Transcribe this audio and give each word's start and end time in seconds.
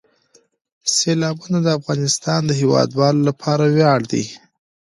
سیلابونه 0.95 1.57
د 1.61 1.67
افغانستان 1.79 2.41
د 2.45 2.51
هیوادوالو 2.61 3.21
لپاره 3.29 3.63
ویاړ 3.75 3.99
دی. 4.11 4.25